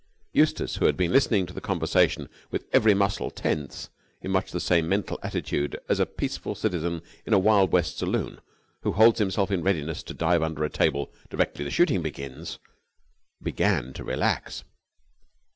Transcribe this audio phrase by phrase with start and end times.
[0.33, 4.59] Eustace, who had been listening to the conversation with every muscle tense, in much the
[4.59, 8.41] same mental attitude as that of a peaceful citizen in a Wild West saloon
[8.81, 12.57] who holds himself in readiness to dive under a table directly the shooting begins,
[13.43, 14.63] began to relax.